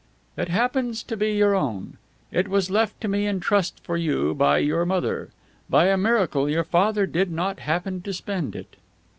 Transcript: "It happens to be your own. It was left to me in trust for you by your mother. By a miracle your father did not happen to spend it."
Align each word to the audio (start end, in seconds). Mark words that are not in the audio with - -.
"It 0.35 0.49
happens 0.49 1.03
to 1.03 1.15
be 1.15 1.33
your 1.33 1.53
own. 1.53 1.97
It 2.31 2.47
was 2.47 2.71
left 2.71 2.99
to 3.01 3.07
me 3.07 3.27
in 3.27 3.39
trust 3.39 3.79
for 3.83 3.97
you 3.97 4.33
by 4.33 4.57
your 4.57 4.83
mother. 4.83 5.29
By 5.69 5.89
a 5.89 5.95
miracle 5.97 6.49
your 6.49 6.63
father 6.63 7.05
did 7.05 7.31
not 7.31 7.59
happen 7.59 8.01
to 8.01 8.11
spend 8.13 8.55
it." 8.55 8.77